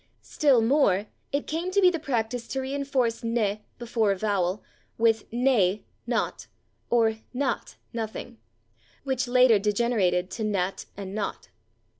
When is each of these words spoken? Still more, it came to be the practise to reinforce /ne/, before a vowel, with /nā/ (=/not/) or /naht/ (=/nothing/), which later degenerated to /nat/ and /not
Still 0.23 0.63
more, 0.63 1.05
it 1.31 1.45
came 1.45 1.69
to 1.69 1.79
be 1.79 1.91
the 1.91 1.99
practise 1.99 2.47
to 2.47 2.61
reinforce 2.61 3.21
/ne/, 3.21 3.59
before 3.77 4.11
a 4.11 4.17
vowel, 4.17 4.63
with 4.97 5.29
/nā/ 5.29 5.83
(=/not/) 6.07 6.47
or 6.89 7.17
/naht/ 7.35 7.75
(=/nothing/), 7.93 8.37
which 9.03 9.27
later 9.27 9.59
degenerated 9.59 10.31
to 10.31 10.41
/nat/ 10.43 10.87
and 10.97 11.15
/not 11.15 11.49